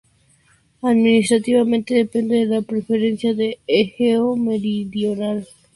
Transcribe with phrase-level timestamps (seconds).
[0.81, 5.47] Administrativamente depende de la Periferia de Egeo Meridional.